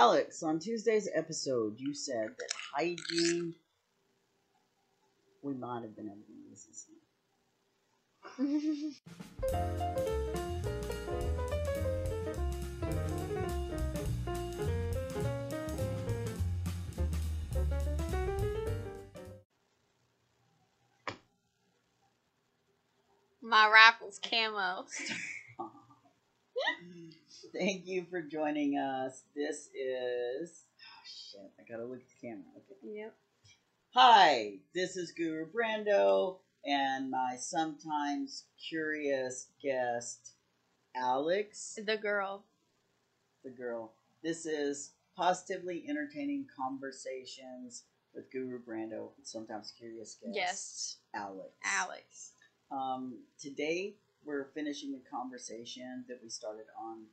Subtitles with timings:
[0.00, 3.54] Alex, on Tuesday's episode, you said that hygiene.
[5.42, 6.86] We might have been able to use this.
[23.42, 24.86] My rifle's camo.
[27.52, 29.22] Thank you for joining us.
[29.34, 30.64] This is.
[30.78, 32.44] Oh, shit, I gotta look at the camera.
[32.56, 32.98] Okay.
[33.00, 33.14] Yep.
[33.94, 40.32] Hi, this is Guru Brando and my sometimes curious guest,
[40.94, 42.44] Alex, The girl.
[43.42, 43.92] the girl.
[44.22, 47.84] This is positively entertaining conversations
[48.14, 50.96] with Guru Brando and sometimes curious guest, Yes.
[51.14, 51.50] Alex.
[51.64, 52.32] Alex.
[52.70, 57.04] Um, today we're finishing a conversation that we started on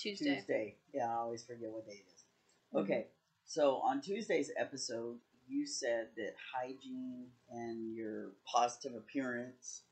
[0.00, 0.36] Tuesday.
[0.36, 0.76] Tuesday.
[0.94, 2.24] Yeah, I always forget what day it is.
[2.72, 2.80] Mhm.
[2.84, 3.08] Okay,
[3.44, 9.82] so on Tuesday's episode, you said that hygiene and your positive appearance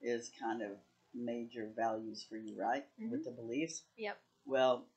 [0.00, 0.78] is kind of
[1.12, 2.86] major values for you, right?
[2.98, 3.24] With Mhm.
[3.24, 3.84] the beliefs.
[3.96, 4.18] Yep.
[4.46, 4.88] Well,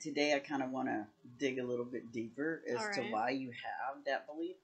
[0.00, 3.52] today I kind of want to dig a little bit deeper as to why you
[3.52, 4.56] have that belief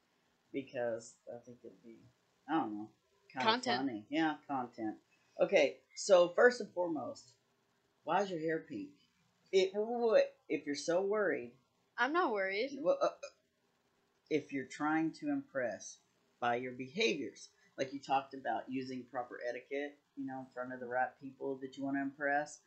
[0.53, 2.01] because I think it'd be,
[2.49, 2.91] I don't know,
[3.33, 3.81] kind Content.
[3.81, 4.07] of funny.
[4.09, 4.99] Yeah, content.
[5.39, 7.35] Okay, so first and foremost,
[8.07, 8.91] why is your hair pink?
[9.51, 11.51] It would if you're so worried.
[11.99, 12.71] I'm not worried.
[12.81, 13.11] Well, uh, uh,
[14.31, 15.99] if you're trying to impress
[16.41, 20.79] by your behaviors, like you talked about using proper etiquette, you know, in front of
[20.79, 22.61] the right people that you want to impress,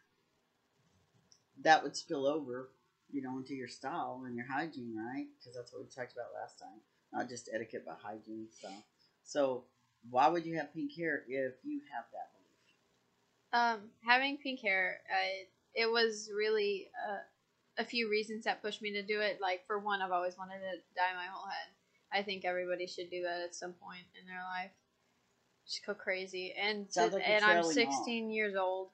[1.61, 2.69] that would spill over,
[3.09, 5.27] you know, into your style and your hygiene, right?
[5.39, 6.81] Because that's what we talked about last time.
[7.13, 8.83] Not just etiquette, but hygiene stuff.
[9.23, 9.63] So,
[10.09, 12.38] why would you have pink hair if you have that?
[13.51, 18.91] Um, having pink hair, uh, it was really uh, a few reasons that pushed me
[18.93, 19.39] to do it.
[19.41, 21.69] Like, for one, I've always wanted to dye my whole head.
[22.11, 24.71] I think everybody should do that at some point in their life.
[25.65, 26.53] Just go crazy.
[26.59, 28.89] And Sounds like and I'm trailing 16 years old.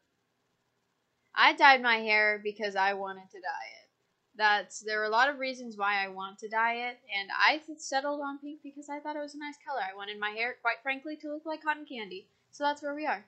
[1.34, 3.90] I dyed my hair because I wanted to dye it.
[4.38, 7.62] That's there were a lot of reasons why I want to dye it, and I
[7.78, 9.80] settled on pink because I thought it was a nice color.
[9.82, 12.28] I wanted my hair, quite frankly, to look like cotton candy.
[12.52, 13.26] So that's where we are.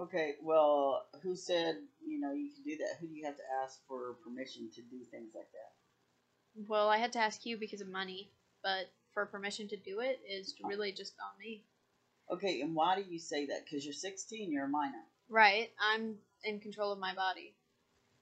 [0.00, 1.76] Okay, well, who said,
[2.06, 2.98] you know, you can do that?
[3.00, 6.66] Who do you have to ask for permission to do things like that?
[6.68, 8.30] Well, I had to ask you because of money,
[8.62, 10.68] but for permission to do it is oh.
[10.68, 11.64] really just on me.
[12.30, 13.64] Okay, and why do you say that?
[13.64, 15.02] Because you're 16, you're a minor.
[15.28, 15.70] Right.
[15.80, 17.54] I'm in control of my body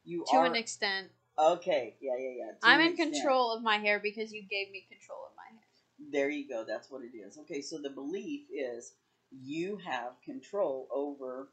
[0.04, 1.08] You to are an extent.
[1.38, 1.96] okay.
[2.00, 2.52] Yeah, yeah, yeah.
[2.52, 3.14] to I'm in extent.
[3.14, 6.10] control of my hair because you gave me control of my hair.
[6.10, 6.64] There you go.
[6.66, 7.36] That's what it is.
[7.38, 8.94] Okay, so the belief is
[9.30, 11.50] you have control over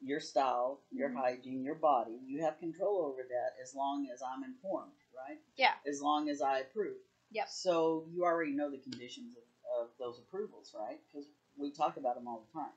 [0.00, 1.16] your style, your Mhm.
[1.16, 2.16] hygiene, your body.
[2.24, 5.40] You have control over that as long as I'm informed, right?
[5.56, 5.74] Yeah.
[5.86, 7.00] As long as I approve.
[7.30, 7.48] Yep.
[7.48, 9.44] So you already know the conditions of,
[9.82, 11.00] of those approvals, right?
[11.06, 12.72] Because we talk about them all the time.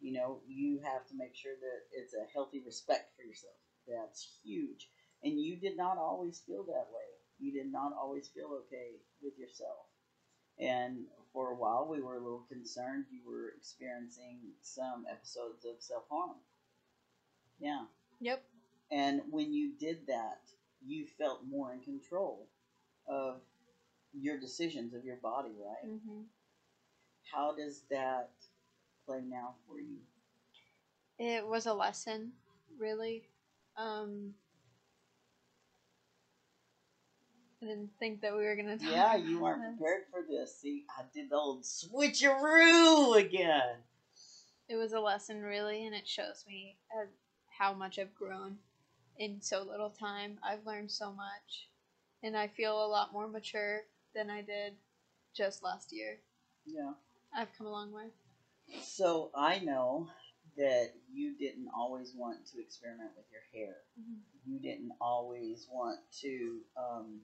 [0.00, 3.54] You know, you have to make sure that it's a healthy respect for yourself.
[3.86, 4.88] That's huge.
[5.22, 7.08] And you did not always feel that way.
[7.38, 9.86] You did not always feel okay with yourself.
[10.58, 15.80] And for a while, we were a little concerned you were experiencing some episodes of
[15.80, 16.36] self harm.
[17.64, 17.84] Yeah.
[18.20, 18.42] Yep.
[18.90, 20.42] And when you did that,
[20.86, 22.46] you felt more in control
[23.08, 23.40] of
[24.12, 25.90] your decisions of your body, right?
[25.90, 26.22] hmm
[27.32, 28.30] How does that
[29.06, 29.96] play now for you?
[31.18, 32.32] It was a lesson,
[32.78, 33.24] really.
[33.78, 34.34] Um,
[37.62, 38.88] I didn't think that we were gonna talk.
[38.90, 39.78] Yeah, you weren't this.
[39.78, 40.60] prepared for this.
[40.60, 43.76] See, I did the old switcheroo again.
[44.68, 47.06] It was a lesson, really, and it shows me uh,
[47.58, 48.56] how much I've grown
[49.18, 50.38] in so little time.
[50.42, 51.68] I've learned so much,
[52.22, 53.82] and I feel a lot more mature
[54.14, 54.74] than I did
[55.36, 56.18] just last year.
[56.66, 56.92] Yeah.
[57.36, 58.06] I've come a long way.
[58.82, 60.08] So I know
[60.56, 63.76] that you didn't always want to experiment with your hair.
[64.00, 64.20] Mhm.
[64.46, 66.60] You didn't always want to.
[66.76, 67.20] Um,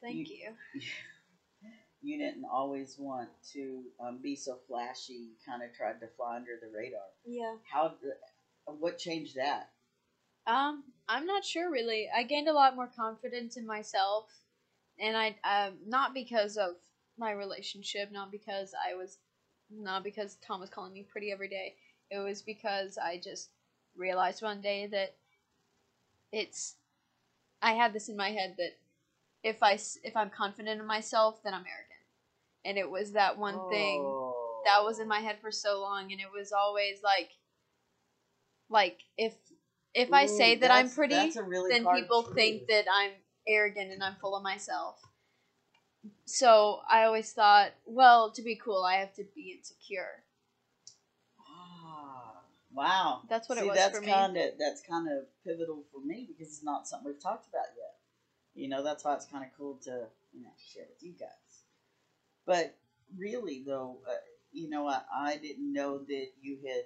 [0.00, 0.80] Thank You- you.
[2.02, 5.32] you didn't always want to um, be so flashy.
[5.44, 7.00] Kind of tried to fly under the radar.
[7.26, 7.56] Yeah.
[7.70, 7.96] How?
[8.78, 9.70] What changed that?
[10.46, 12.08] Um, I'm not sure really.
[12.14, 14.26] I gained a lot more confidence in myself,
[14.98, 16.76] and I um not because of
[17.18, 19.18] my relationship, not because I was,
[19.70, 21.74] not because Tom was calling me pretty every day.
[22.10, 23.50] It was because I just
[23.96, 25.14] realized one day that
[26.32, 26.76] it's.
[27.62, 28.78] I had this in my head that
[29.42, 32.06] if I if I'm confident in myself, then I'm arrogant,
[32.64, 34.62] and it was that one thing Oh.
[34.64, 37.30] that was in my head for so long and it was always like
[38.70, 39.34] like if
[39.94, 42.34] if I Ooh, say that I'm pretty, really then people truth.
[42.36, 43.10] think that I'm
[43.46, 44.96] arrogant and I'm full of myself.
[46.24, 50.22] So I always thought, well, to be cool, I have to be insecure.
[51.40, 53.20] Ah, wow.
[53.28, 54.12] That's what it was that's for me.
[54.12, 57.66] kind of that's kind of pivotal for me because it's not something we've talked about
[57.76, 57.96] yet.
[58.54, 61.64] You know, that's why it's kind of cool to you know share with you guys.
[62.46, 62.74] But
[63.16, 64.14] really, though, uh,
[64.52, 66.84] you know, I, I didn't know that you had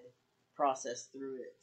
[0.56, 1.56] processed through it.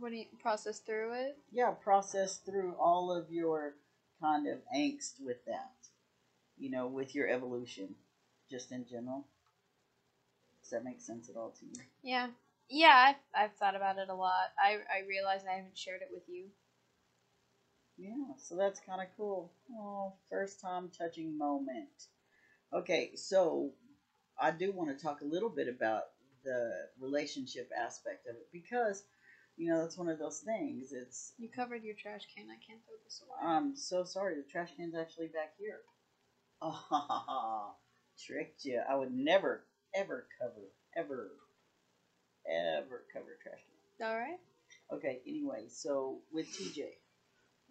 [0.00, 1.36] What do you process through it?
[1.52, 3.74] Yeah, process through all of your
[4.20, 5.72] kind of angst with that.
[6.56, 7.94] You know, with your evolution,
[8.50, 9.26] just in general.
[10.62, 11.84] Does that make sense at all to you?
[12.02, 12.28] Yeah.
[12.68, 14.50] Yeah, I've, I've thought about it a lot.
[14.62, 16.48] I, I realize I haven't shared it with you.
[17.96, 19.50] Yeah, so that's kind of cool.
[19.72, 21.88] Oh, first time touching moment.
[22.72, 23.70] Okay, so
[24.38, 26.02] I do want to talk a little bit about
[26.44, 29.02] the relationship aspect of it because,
[29.58, 30.92] you know, that's one of those things.
[30.92, 32.46] It's, You covered your trash can.
[32.46, 33.50] I can't throw this away.
[33.52, 35.80] I'm so sorry, the trash can's actually back here.
[36.62, 37.74] Oh,
[38.26, 38.80] tricked you.
[38.88, 39.64] I would never,
[39.94, 41.32] ever cover, ever,
[42.48, 43.60] ever cover trash
[43.98, 44.06] can.
[44.06, 44.38] All right.
[44.92, 46.84] Okay, anyway, so with TJ.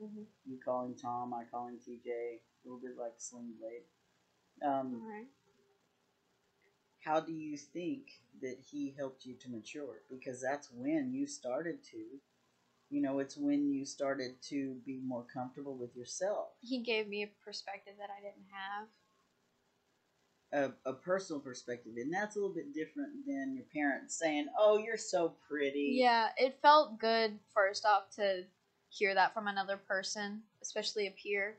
[0.03, 0.23] Mm-hmm.
[0.45, 3.83] You call him Tom, I call him TJ, a little bit like Sling Blade.
[4.61, 5.27] Um, All right.
[7.07, 8.09] How do you think
[8.41, 10.01] that he helped you to mature?
[10.09, 11.97] Because that's when you started to,
[12.89, 16.49] you know, it's when you started to be more comfortable with yourself.
[16.61, 18.87] He gave me a perspective that I didn't have.
[20.85, 24.77] A, a personal perspective, and that's a little bit different than your parents saying, "Oh,
[24.77, 28.43] you're so pretty." Yeah, it felt good first off to
[28.87, 31.57] hear that from another person, especially a peer.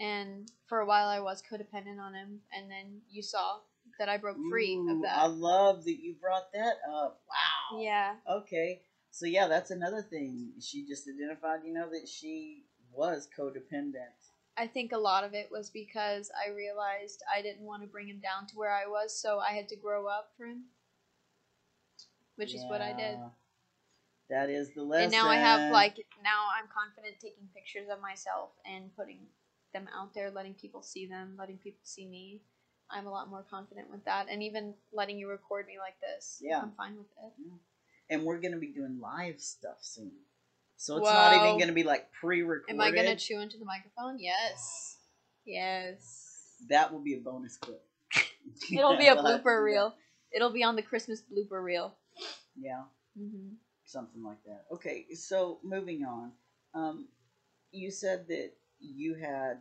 [0.00, 3.58] And for a while, I was codependent on him, and then you saw
[3.98, 7.20] that I broke free Ooh, of I love that you brought that up.
[7.28, 7.80] Wow.
[7.80, 8.80] Yeah, Okay.
[9.10, 10.52] So yeah, that's another thing.
[10.60, 14.16] She just identified, you know, that she was codependent.
[14.56, 18.08] I think a lot of it was because I realized I didn't want to bring
[18.08, 20.64] him down to where I was, so I had to grow up for him,
[22.36, 23.18] which is what I did.
[24.30, 25.04] That is the lesson.
[25.04, 29.20] And now I have like now I'm confident taking pictures of myself and putting
[29.74, 32.40] them out there, letting people see them, letting people see me.
[32.92, 36.40] I'm a lot more confident with that, and even letting you record me like this.
[36.44, 36.60] Yeah.
[36.60, 37.32] I'm fine with it.
[38.10, 40.12] and we're gonna be doing live stuff soon.
[40.76, 42.74] So it's not even gonna be like pre-recorded.
[42.74, 44.18] Am I gonna chew into the microphone?
[44.18, 44.98] Yes.
[45.44, 46.56] Yes.
[46.68, 47.82] that will be a bonus clip.
[48.72, 49.94] It'll be a We'll have to do blooper reel.
[50.32, 51.94] It'll be on the Christmas blooper reel.
[52.56, 52.82] Yeah,
[53.18, 53.54] hmm
[53.84, 54.64] something like that.
[54.72, 56.32] Okay, so moving on.
[56.74, 57.08] Um,
[57.72, 59.58] you said that you had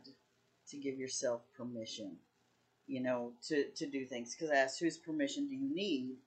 [0.69, 2.15] to give yourself permission,
[2.91, 4.35] you know, to to do things.
[4.35, 6.17] Because I asked, whose permission do you need,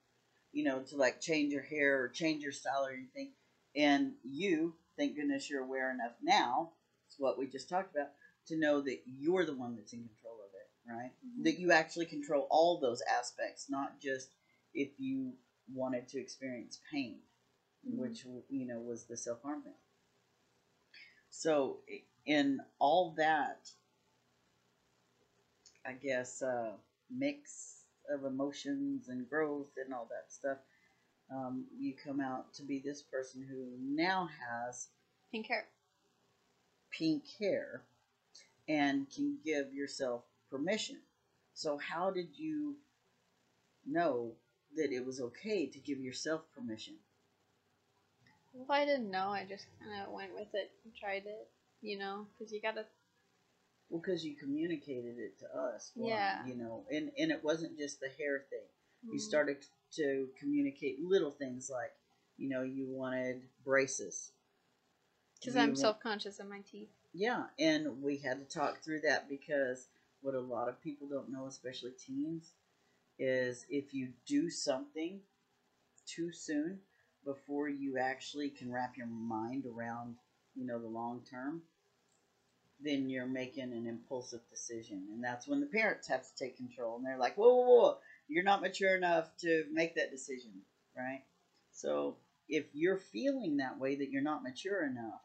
[0.53, 3.31] you know, to like change your hair or change your style or anything?
[3.75, 6.71] And you, thank goodness, you're aware enough now.
[7.07, 8.09] It's what we just talked about
[8.47, 11.13] to know that you're the one that's in control of it, right?
[11.25, 11.43] Mhm.
[11.45, 14.29] That you actually control all those aspects, not just
[14.73, 15.37] if you
[15.73, 17.21] wanted to experience pain,
[17.85, 17.97] Mhm.
[17.99, 19.77] which you know was the self harm thing.
[21.29, 21.81] So
[22.25, 23.59] in all that,
[25.87, 26.71] I guess uh,
[27.09, 27.83] mix
[28.13, 30.57] of emotions and growth and all that stuff,
[31.31, 34.89] um, you come out to be this person who now has
[35.31, 35.65] Pink hair.
[36.91, 37.83] pink hair
[38.67, 40.97] and can give yourself permission.
[41.53, 42.75] So, how did you
[43.85, 44.33] know
[44.75, 46.95] that it was okay to give yourself permission?
[48.53, 49.29] Well, I didn't know.
[49.29, 51.47] I just kind of went with it and tried it.
[51.81, 52.85] You know, because you gotta.
[53.89, 55.91] Well, because you communicated it to us.
[55.95, 56.45] one, Yeah.
[56.45, 58.67] You know, and, and it wasn't just the hair thing.
[59.03, 59.21] You Mm.
[59.21, 61.93] started to communicate little things like,
[62.37, 64.31] you know, you wanted braces.
[65.39, 66.89] Because I'm self conscious of my teeth.
[67.13, 69.87] Yeah, and we had to talk through that because
[70.21, 72.51] what a lot of people don't know, especially teens,
[73.19, 75.21] is if you do something
[76.05, 76.79] too soon
[77.23, 80.15] before you actually can wrap your mind around,
[80.55, 81.61] you know, the long term,
[82.79, 85.07] then you're making an impulsive decision.
[85.13, 86.97] And that's when the parents have to take control.
[86.97, 90.51] And they're like, whoa, whoa, whoa, you're not mature enough to make that decision,
[90.97, 91.21] right?
[91.71, 92.17] So
[92.47, 95.21] if you're feeling that way, that you're not mature enough,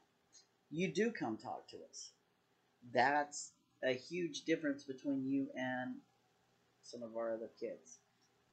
[0.70, 2.10] you do come talk to us.
[2.92, 3.52] That's
[3.82, 5.96] a huge difference between you and
[6.82, 7.98] some of our other kids.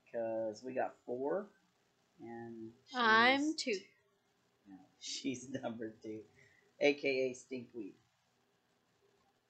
[0.05, 1.47] Because we got four,
[2.21, 3.77] and she's, I'm two.
[4.69, 6.21] no, she's number two,
[6.79, 7.93] aka Stinkweed.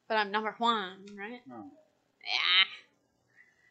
[0.07, 1.41] But I'm number one, right?
[1.51, 1.65] Oh.
[2.23, 2.63] Yeah.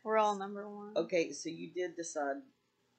[0.05, 0.93] We're all number one.
[0.97, 2.37] Okay, so you did decide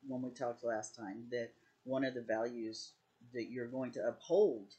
[0.07, 1.51] when we talked last time that
[1.83, 2.91] one of the values
[3.33, 4.73] that you're going to uphold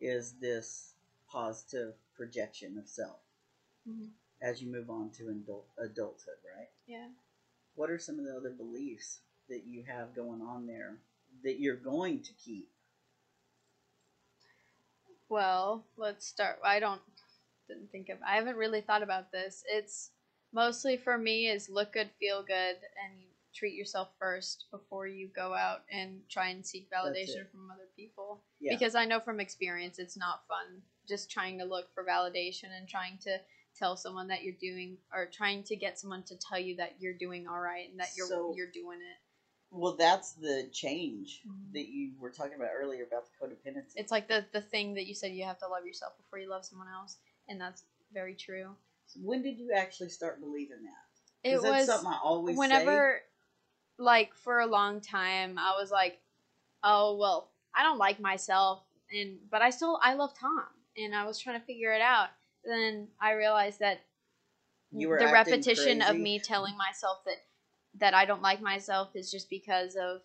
[0.00, 0.94] is this
[1.28, 3.20] positive projection of self
[3.88, 4.10] Mhm.
[4.40, 6.68] as you move on to adult, adulthood, right?
[6.86, 7.08] Yeah.
[7.74, 10.98] What are some of the other beliefs that you have going on there
[11.42, 12.68] that you're going to keep?
[15.28, 16.58] Well, let's start.
[16.62, 17.00] I don't
[17.72, 18.18] didn't think of.
[18.26, 19.64] I haven't really thought about this.
[19.70, 20.10] It's
[20.52, 25.28] mostly for me is look good, feel good, and you treat yourself first before you
[25.34, 28.40] go out and try and seek validation from other people.
[28.60, 28.74] Yeah.
[28.74, 32.88] Because I know from experience, it's not fun just trying to look for validation and
[32.88, 33.38] trying to
[33.76, 37.12] tell someone that you're doing or trying to get someone to tell you that you're
[37.14, 39.18] doing all right and that you're So- you're doing it.
[39.74, 41.72] Well, that's the change Mhm.
[41.72, 43.94] that you were talking about earlier about the codependency.
[43.96, 46.48] It's like the the thing that you said you have to love yourself before you
[46.48, 47.16] love someone else,
[47.48, 48.70] and that's very true.
[49.22, 51.48] when did you actually start believing that?
[51.50, 52.58] It was something I always say.
[52.58, 53.22] whenever
[53.98, 56.18] like for a long time i was like
[56.82, 58.82] oh well i don't like myself
[59.12, 60.64] and but i still i love tom
[60.96, 62.28] and i was trying to figure it out
[62.64, 64.00] then i realized that
[64.90, 67.36] You were the repetition of me telling myself that
[67.98, 70.22] that i don't like myself is just because of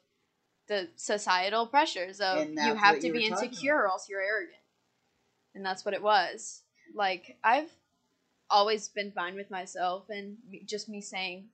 [0.68, 4.58] the societal pressures of you have to you be insecure or else you're arrogant
[5.56, 6.64] and that's what it was
[6.96, 7.70] like i've
[8.50, 11.46] always been fine with myself and just me saying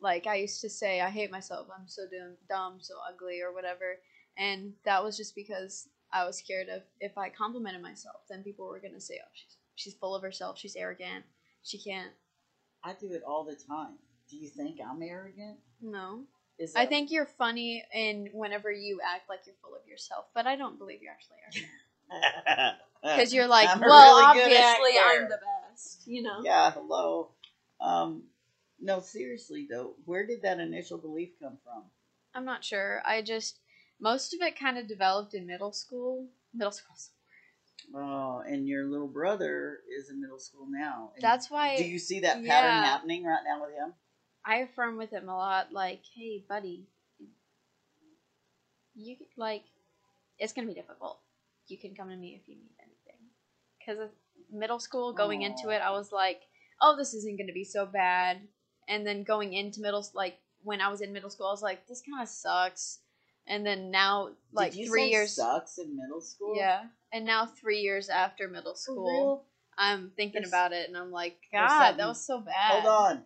[0.00, 1.66] like i used to say i hate myself.
[1.76, 3.98] I'm so dumb, dumb so ugly or whatever.
[4.36, 8.66] And that was just because i was scared of if i complimented myself then people
[8.66, 10.58] were going to say oh she's, she's full of herself.
[10.58, 11.24] She's arrogant.
[11.62, 12.12] She can't
[12.84, 13.98] I do it all the time.
[14.30, 15.58] Do you think I'm arrogant?
[15.82, 16.24] no.
[16.58, 20.44] Is i think you're funny and whenever you act like you're full of yourself but
[20.46, 25.38] i don't believe you're actually arrogant because you're like I'm well really obviously i'm the
[25.38, 27.30] best you know Yeah, hello.
[27.80, 28.24] Um,
[28.80, 31.84] no, seriously though, where did that initial belief come from?
[32.34, 33.02] I'm not sure.
[33.04, 33.58] I just
[34.00, 36.26] most of it kind of developed in middle school.
[36.54, 36.96] Middle school.
[37.94, 41.12] Oh, and your little brother is in middle school now.
[41.14, 42.84] And That's why do you see that pattern yeah.
[42.84, 43.94] happening right now with him?
[44.44, 45.72] I affirm with him a lot.
[45.72, 46.86] Like, hey, buddy,
[48.94, 49.62] you like
[50.38, 51.18] it's gonna be difficult.
[51.68, 53.20] You can come to me if you need anything.
[53.78, 54.10] Because
[54.50, 56.40] middle school, going into it, I was like,
[56.80, 58.40] oh, this isn't gonna be so bad.
[58.88, 61.86] And then going into middle, like when I was in middle school, I was like,
[61.86, 63.00] this kind of sucks.
[63.46, 66.54] And then now, like Did you three say years, sucks in middle school.
[66.56, 66.84] yeah.
[67.12, 69.44] And now three years after middle school?
[69.78, 72.82] I'm thinking There's- about it, and I'm like, God, that was so bad.
[72.82, 73.24] Hold on.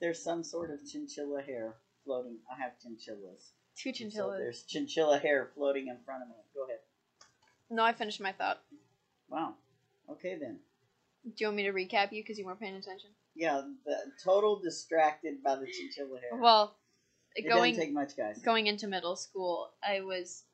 [0.00, 2.38] There's some sort of chinchilla hair floating.
[2.50, 3.52] I have chinchillas.
[3.76, 4.38] Two So chinchillas.
[4.38, 6.34] there's chinchilla hair floating in front of me.
[6.54, 6.80] Go ahead.
[7.70, 8.60] No, I finished my thought.
[9.28, 9.54] Wow.
[10.10, 10.58] Okay then.
[11.24, 13.10] Do you want me to recap you because you weren't paying attention?
[13.34, 16.40] Yeah, the total distracted by the chinchilla hair.
[16.40, 16.76] Well,
[17.36, 18.38] it going doesn't take much, guys.
[18.42, 20.44] going into middle school, I was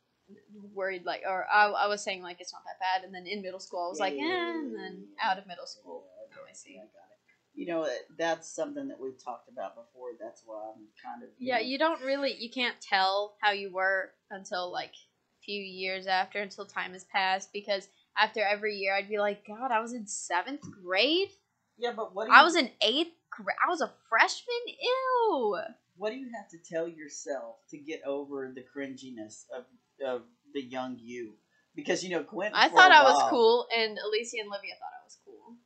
[0.75, 3.43] worried like, or I, I was saying like it's not that bad, and then in
[3.43, 6.53] middle school I was like, eh, and then out of middle school, Yeah, oh, I
[6.53, 6.75] see.
[6.77, 7.19] I got it.
[7.55, 10.11] You know, it- that's something that we've talked about before.
[10.21, 11.31] That's why I'm kind of.
[11.39, 14.93] Yeah, you don't really, you can't tell how you were until like
[15.47, 17.51] few years after, until time has passed.
[17.53, 17.89] Because
[18.21, 21.29] after every year, I'd be like, God, I was in seventh grade.
[21.79, 23.57] Yeah, but what do you, I was in eighth grade.
[23.67, 24.57] I was a freshman.
[24.67, 25.59] Ew.
[25.97, 29.65] what do you have to tell yourself to get over the cringiness of
[30.07, 30.23] of
[30.53, 31.33] the young you?
[31.75, 32.59] Because you know, Quentin.
[32.59, 35.57] I thought I was cool, and Alicia and Livia thought I was cool.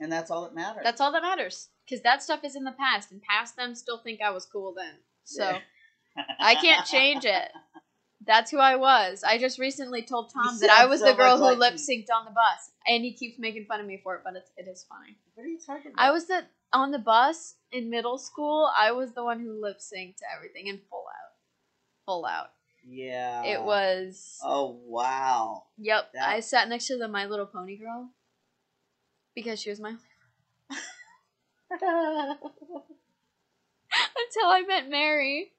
[0.00, 0.82] and that's all that matters.
[0.84, 1.68] That's all that matters.
[1.86, 4.74] Because that stuff is in the past, and past them still think I was cool
[4.76, 4.94] then.
[5.24, 6.24] So Yeah.
[6.38, 7.50] I can't change it.
[8.26, 9.24] That's who I was.
[9.24, 12.30] I just recently told Tom that I was the girl who lip synced on the
[12.30, 15.16] bus, and he keeps making fun of me for it, but it's, it is funny.
[15.34, 16.04] What are you talking about?
[16.04, 18.70] I was the on the bus in middle school.
[18.78, 21.32] I was the one who lip synced to everything and full out,
[22.04, 22.50] full out.
[22.86, 23.42] Yeah.
[23.44, 24.38] It was.
[24.44, 25.64] Oh wow.
[25.78, 28.10] Yep, that- I sat next to the My Little Pony girl
[29.34, 29.90] because she was my
[31.70, 31.80] until
[34.46, 35.52] I met Mary,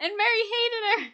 [0.00, 1.10] and Mary hated her,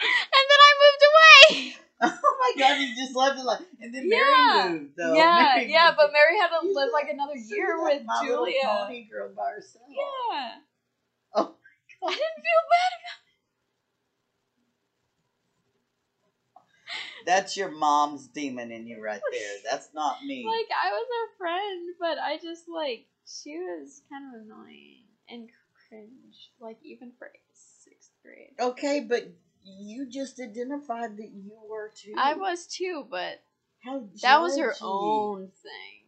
[0.00, 1.74] and then I moved away.
[2.02, 4.16] oh my god, you just left it like, and then Yeah.
[4.62, 5.14] Mary moved though.
[5.14, 5.96] yeah, Mary yeah, moved.
[5.98, 8.60] but Mary had to You live like another year you with my little Julia.
[8.86, 9.84] pony girl by herself.
[9.88, 10.52] Yeah.
[11.34, 12.08] Oh my god.
[12.08, 13.20] I didn't feel bad about
[17.26, 19.56] That's your mom's demon in you right there.
[19.70, 20.44] That's not me.
[20.46, 25.48] Like I was her friend, but I just like she was kind of annoying and
[25.88, 26.50] cringe.
[26.58, 29.28] Like even for sixth grade, okay, but
[29.64, 32.14] you just identified that you were too.
[32.16, 33.42] I was too, but
[33.84, 36.04] How that was her own thing.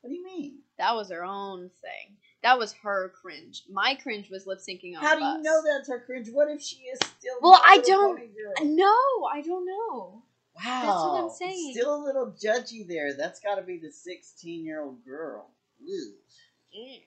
[0.00, 0.58] What do you mean?
[0.78, 2.16] That was her own thing.
[2.42, 3.64] That was her cringe.
[3.70, 6.28] My cringe was lip syncing on How do you know that's her cringe?
[6.30, 7.34] What if she is still?
[7.42, 8.20] Well, I don't-?
[8.62, 8.94] No,
[9.32, 10.22] I don't know.
[10.54, 11.72] Wow, that's what I'm saying.
[11.72, 13.14] Still a little judgy there.
[13.14, 15.50] That's got to be the sixteen-year-old girl.
[15.80, 17.02] Ugh.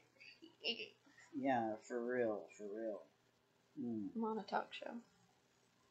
[1.35, 3.01] Yeah, for real, for real.
[3.81, 4.09] Mm.
[4.15, 4.91] I'm on a talk show.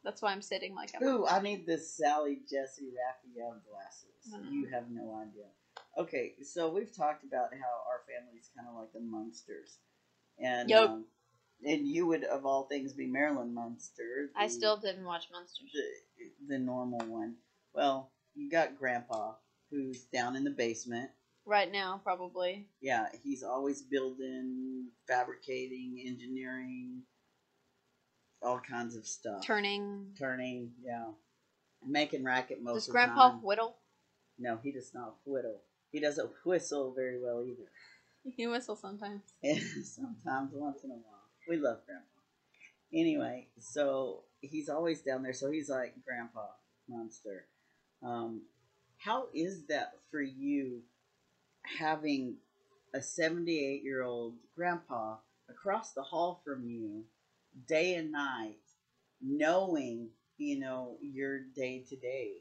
[0.03, 1.07] That's why I'm sitting like I'm.
[1.07, 4.33] Ooh, I need this Sally Jessy Raphael glasses.
[4.33, 4.51] Mm.
[4.51, 5.45] You have no idea.
[5.97, 9.77] Okay, so we've talked about how our family's kind of like the Munsters,
[10.39, 10.89] and Yup.
[10.89, 11.05] um,
[11.63, 14.31] and you would of all things be Marilyn Munster.
[14.35, 15.69] I still didn't watch Munsters.
[15.73, 17.35] the the normal one.
[17.73, 19.33] Well, you got Grandpa
[19.71, 21.09] who's down in the basement.
[21.45, 22.67] Right now, probably.
[22.81, 27.01] Yeah, he's always building, fabricating, engineering,
[28.41, 29.45] all kinds of stuff.
[29.45, 30.07] Turning.
[30.17, 31.05] Turning, yeah.
[31.87, 33.43] Making racket most Does of Grandpa the time.
[33.43, 33.75] whittle?
[34.37, 35.61] No, he does not whittle.
[35.91, 37.69] He doesn't whistle very well either.
[38.37, 39.23] He whistles sometimes.
[39.43, 41.23] Sometimes, once in a while.
[41.49, 42.05] We love Grandpa.
[42.93, 45.33] Anyway, so he's always down there.
[45.33, 46.45] So he's like Grandpa
[46.87, 47.47] Munster.
[48.03, 48.43] Um,
[48.99, 50.81] how is that for you
[51.79, 52.35] having
[52.93, 55.15] a 78 year old grandpa
[55.49, 57.05] across the hall from you
[57.67, 58.57] day and night,
[59.21, 62.33] knowing, you know, your day to day,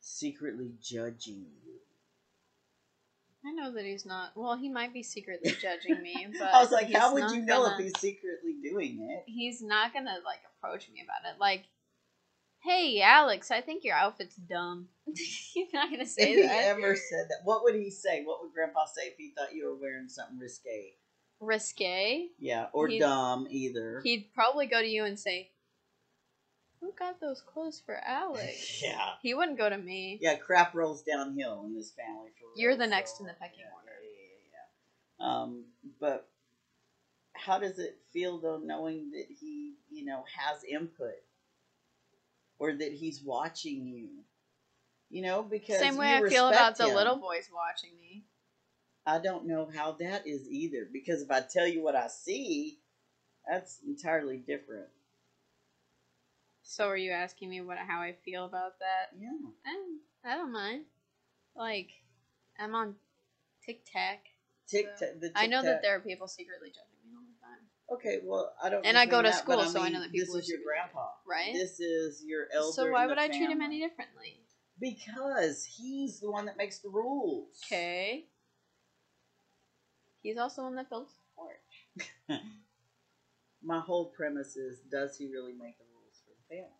[0.00, 1.72] secretly judging you?
[3.44, 4.32] I know that he's not.
[4.34, 7.62] Well, he might be secretly judging me, but I was like, how would you know
[7.62, 9.24] gonna- if he's secretly doing it?
[9.30, 11.38] He's not gonna like approach me about it.
[11.40, 11.64] Like,
[12.62, 14.88] hey, Alex, I think your outfit's dumb.
[15.14, 16.64] he's not gonna If say he that.
[16.64, 18.24] ever said that, what would he say?
[18.24, 20.94] What would Grandpa say if he thought you were wearing something risque?
[21.40, 22.28] Risque.
[22.38, 24.00] Yeah, or He'd- dumb either.
[24.02, 25.50] He'd probably go to you and say,
[26.80, 30.18] "Who got those clothes for Alex?" yeah, He wouldn't go to me.
[30.20, 30.36] yeah.
[30.36, 32.30] Crap rolls downhill in this family.
[32.40, 33.98] For You're real, the next so, in the pecking yeah, order.
[34.02, 34.18] Yeah,
[35.20, 35.42] yeah, yeah.
[35.42, 35.64] Um,
[36.00, 36.28] but
[37.34, 41.14] how does it feel though, knowing that he, you know, has input,
[42.58, 44.08] or that he's watching you?
[45.10, 48.24] You know, because Same way you I feel about respect the little boys watching me.
[49.06, 52.78] I don't know how that is either because if I tell you what I see,
[53.48, 54.88] that's entirely different.
[56.62, 59.16] So are you asking me what how I feel about that?
[59.16, 59.28] Yeah.
[59.66, 60.84] Eh, I don't mind.
[61.54, 61.90] Like,
[62.58, 62.96] I'm on.
[63.64, 64.18] TikTok.
[64.70, 67.66] the I know that there are people secretly judging me all the time.
[67.92, 68.84] Okay, well, I don't.
[68.84, 70.50] And I go to that, school, but so I mean, know that people This is
[70.50, 71.52] your grandpa, Right?
[71.52, 72.72] This is your elder.
[72.72, 74.40] so why would I treat him any differently?
[74.80, 77.60] Because he's the one that makes the rules.
[77.64, 78.26] Okay.
[80.26, 82.40] He's also on the one that builds the porch.
[83.62, 86.72] My whole premise is: Does he really make the rules for the family?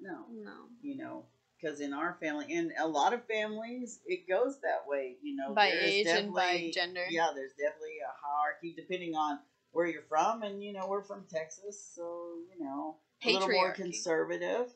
[0.00, 0.24] No.
[0.32, 0.68] No.
[0.80, 1.26] You know,
[1.60, 5.16] because in our family, in a lot of families, it goes that way.
[5.22, 7.04] You know, By age and by gender.
[7.10, 9.38] Yeah, there's definitely a hierarchy depending on
[9.72, 13.72] where you're from, and you know, we're from Texas, so you know, a little more
[13.72, 14.72] conservative.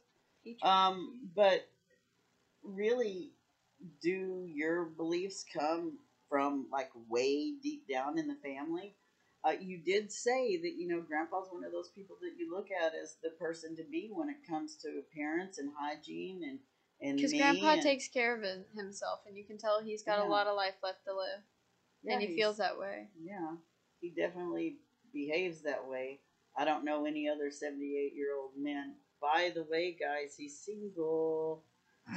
[0.63, 1.67] Um, but
[2.63, 3.33] really,
[4.03, 8.97] do your beliefs come from like way deep down in the family?
[9.45, 12.69] Uh, you did say that you know Grandpa's one of those people that you look
[12.73, 16.59] at as the person to be when it comes to appearance and hygiene and
[17.01, 18.43] and Because Grandpa and- takes care of
[18.77, 20.27] himself, and you can tell he's got Yeah.
[20.27, 21.41] a lot of life left to live,
[22.03, 23.07] yeah, and he feels that way.
[23.23, 23.57] Yeah,
[24.01, 24.79] he definitely
[25.13, 26.21] behaves that way.
[26.57, 28.97] I don't know any other 78 year old men.
[29.21, 31.63] By the way, guys, he's single.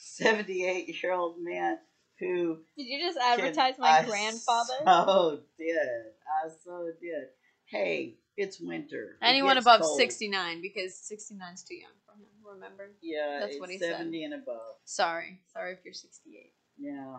[0.00, 1.78] 78 year old man
[2.22, 2.58] who.
[2.76, 4.74] Did you just can- advertise my I grandfather?
[4.84, 5.76] So did.
[5.76, 7.24] I so did.
[7.66, 9.16] Hey, it's winter.
[9.22, 9.98] Anyone gets above cold.
[9.98, 12.90] 69, because 69 is too young for him, remember?
[13.02, 13.92] Yeah, That's what he said.
[13.96, 14.76] 70 and above.
[14.84, 15.40] Sorry.
[15.52, 16.52] Sorry if you're 68.
[16.78, 17.18] Yeah.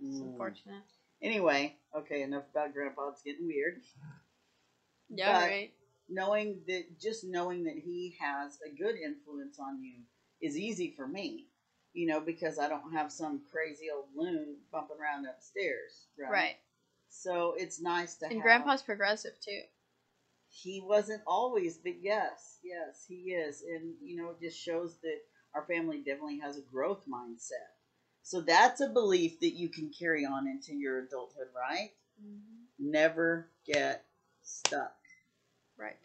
[0.00, 0.32] It's Mm.
[0.32, 0.82] unfortunate.
[1.22, 3.08] Anyway, okay, enough about Grandpa.
[3.10, 3.82] It's getting weird.
[5.10, 5.74] Yeah, But- right.
[6.08, 10.02] knowing that just knowing that he has a good influence on you
[10.40, 11.48] is easy for me
[11.92, 16.56] you know because i don't have some crazy old loon bumping around upstairs right, Right.
[17.08, 19.60] so it's nice to have And have Grandpa's progressive, too.
[20.48, 25.18] he wasn't always but yes yes he is and you know it just shows that
[25.54, 27.70] our family definitely has a growth mindset
[28.22, 31.90] so that's a belief that you can carry on into your adulthood right
[32.22, 32.90] mm-hmm.
[32.90, 34.04] never get
[34.42, 34.94] stuck
[35.78, 35.96] Right.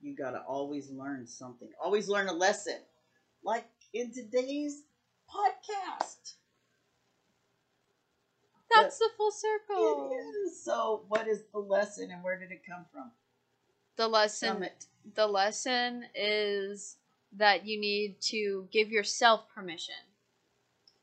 [0.00, 1.68] you gotta always learn something.
[1.82, 2.78] Always learn a lesson.
[3.42, 4.82] Like in today's
[5.32, 6.34] podcast.
[8.72, 10.10] That's the full circle.
[10.46, 10.62] is.
[10.64, 13.10] So what is the lesson and where did it come from?
[13.96, 14.86] The lesson From it.
[15.14, 16.96] the lesson is
[17.36, 19.94] that you need to give yourself permission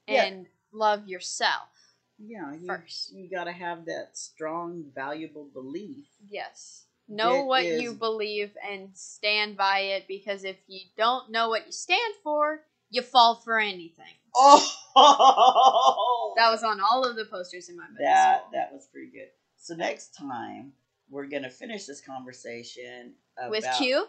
[0.08, 0.26] Yeah.
[0.26, 1.70] and love yourself.
[2.18, 3.14] Yeah, you, first.
[3.14, 6.06] you got to have that strong, valuable belief.
[6.30, 6.86] Yes.
[7.08, 11.48] Know It what is- you believe and stand by it because if you don't know
[11.50, 14.06] what you stand for, you fall for anything.
[14.36, 18.50] Oh, That was on all of the posters in my middle that school.
[18.54, 19.30] that was pretty good.
[19.58, 20.74] So next time
[21.10, 24.06] we're gonna finish this conversation about, with Q?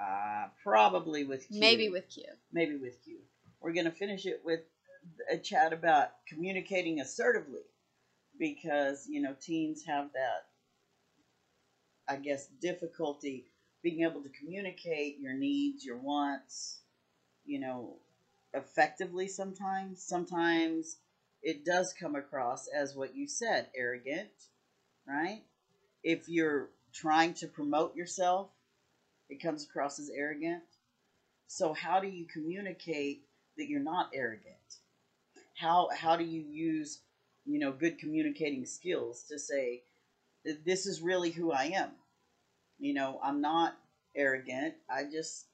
[0.00, 1.60] uh, probably with Q.
[1.60, 2.24] Maybe with Q.
[2.52, 3.18] maybe with Q.
[3.60, 4.60] We're gonna finish it with
[5.30, 7.62] a chat about communicating assertively,
[8.38, 10.46] because you know teens have that,
[12.12, 13.46] I guess, difficulty
[13.82, 16.80] being able to communicate your needs, your wants,
[17.48, 17.96] you know,
[18.54, 19.28] effectively.
[19.28, 20.98] Sometimes, sometimes
[21.42, 24.30] it does come across as what you said, arrogant,
[25.08, 25.42] right?
[26.04, 28.48] If you're trying to promote yourself,
[29.28, 30.62] it comes across as arrogant.
[31.48, 33.22] So how do you communicate
[33.56, 34.56] that you're not arrogant?
[35.56, 37.00] How how do you use,
[37.46, 39.82] you know, good communicating skills to say
[40.64, 41.90] this is really who I am?
[42.78, 43.76] You know, I'm not
[44.14, 44.74] arrogant.
[44.90, 45.47] I just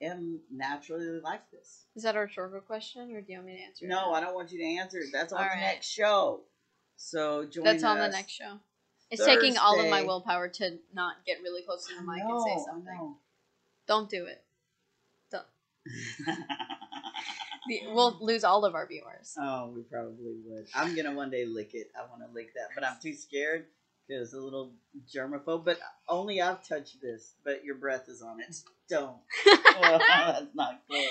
[0.00, 1.84] am naturally like this.
[1.94, 3.86] Is that a rhetorical question, or do you want me to answer?
[3.86, 4.12] No?
[4.12, 5.06] I don't want you to answer it.
[5.12, 5.60] That's on All the right.
[5.60, 6.40] next show.
[6.96, 7.72] So join us.
[7.74, 8.58] That's on the next show.
[9.10, 12.42] It's taking all of my willpower to not get really close to the mic and
[12.42, 13.14] say something.
[13.86, 14.42] Don't do it.
[15.30, 15.46] Don't.
[17.92, 19.34] We'll lose all of our viewers.
[19.40, 20.66] oh, we probably would.
[20.74, 21.90] I'm gonna one day lick it.
[21.96, 23.66] I want to lick that, but I'm too scared
[24.06, 24.72] because a little
[25.12, 25.64] germaphobe.
[25.64, 27.34] But only I've touched this.
[27.44, 28.56] But your breath is on it.
[28.88, 29.16] Don't.
[29.46, 31.04] oh, that's not cool.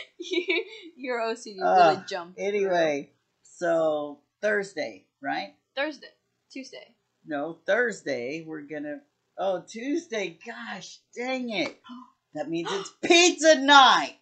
[0.95, 2.39] Your OCD Uh, really jumped.
[2.39, 3.11] Anyway,
[3.43, 5.53] so Thursday, right?
[5.75, 6.07] Thursday,
[6.51, 6.95] Tuesday.
[7.25, 9.01] No, Thursday we're gonna.
[9.37, 10.37] Oh, Tuesday.
[10.45, 11.79] Gosh, dang it!
[12.33, 14.17] That means it's pizza night.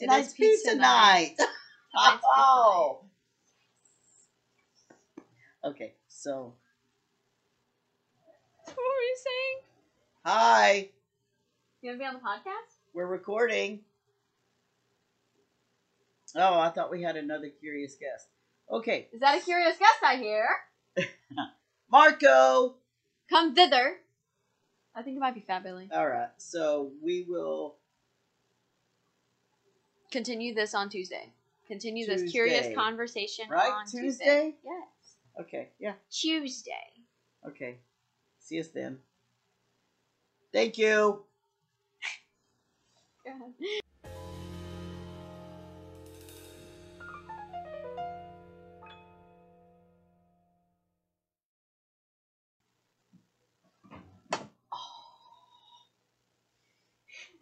[0.00, 0.80] Tonight's pizza pizza night.
[0.80, 1.36] night.
[1.36, 3.04] Tonight's pizza oh.
[5.64, 6.54] Okay, so
[8.76, 9.64] What were you saying?
[10.24, 10.88] hi,
[11.82, 12.76] You want to be on the podcast?
[12.94, 13.80] we're recording.
[16.36, 18.28] Oh, I thought we had another curious guest.
[18.70, 20.46] Okay, Is that a curious guest I hear?
[21.90, 22.74] Marco.
[23.28, 23.96] Come thither.
[24.94, 25.88] I think it might be Fat Billy.
[25.92, 27.76] All right, so we will.
[30.12, 31.30] Continue this on Tuesday.
[31.68, 33.70] Continue this curious conversation Right?
[33.72, 34.02] on Tuesday.
[34.02, 34.54] Tuesday?
[34.64, 35.16] Yes.
[35.40, 36.72] Okay, yeah, Tuesday.
[37.48, 37.76] okay.
[38.50, 38.98] See us then.
[40.52, 41.22] Thank you.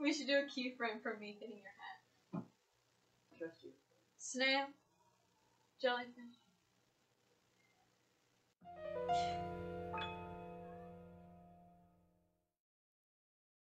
[0.00, 2.44] We should do a keyframe for me hitting your head.
[3.36, 3.70] Trust you.
[4.16, 4.66] Snail.
[5.82, 6.38] Jellyfish.